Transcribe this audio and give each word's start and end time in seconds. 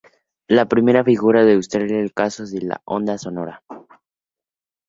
La 0.47 0.65
primera 0.67 1.03
figura 1.03 1.43
ilustra 1.43 1.83
el 1.83 2.11
caso 2.11 2.43
de 2.47 2.57
una 2.65 2.81
onda 2.85 3.19
sonora. 3.19 3.61